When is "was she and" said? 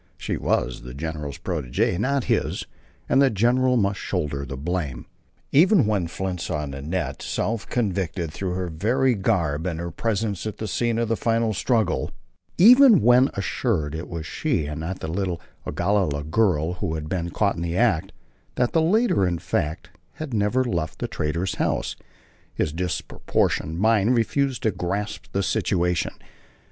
14.09-14.79